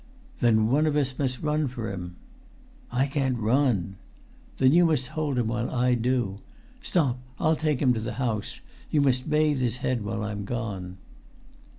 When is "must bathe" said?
8.99-9.59